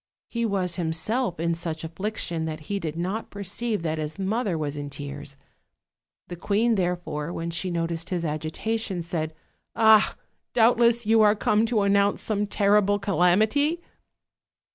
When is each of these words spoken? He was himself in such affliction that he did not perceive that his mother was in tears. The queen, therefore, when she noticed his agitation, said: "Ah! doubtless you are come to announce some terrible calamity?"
He 0.29 0.47
was 0.47 0.77
himself 0.77 1.39
in 1.39 1.53
such 1.53 1.83
affliction 1.83 2.45
that 2.45 2.61
he 2.61 2.79
did 2.79 2.97
not 2.97 3.29
perceive 3.29 3.83
that 3.83 3.99
his 3.99 4.17
mother 4.17 4.57
was 4.57 4.75
in 4.75 4.89
tears. 4.89 5.37
The 6.27 6.35
queen, 6.35 6.73
therefore, 6.73 7.31
when 7.31 7.51
she 7.51 7.69
noticed 7.69 8.09
his 8.09 8.25
agitation, 8.25 9.03
said: 9.03 9.35
"Ah! 9.75 10.15
doubtless 10.55 11.05
you 11.05 11.21
are 11.21 11.35
come 11.35 11.67
to 11.67 11.83
announce 11.83 12.23
some 12.23 12.47
terrible 12.47 12.97
calamity?" 12.97 13.79